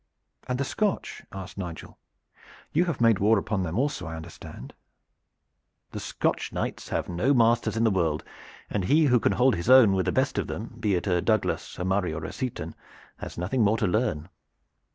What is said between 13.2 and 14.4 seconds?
nothing more to learn.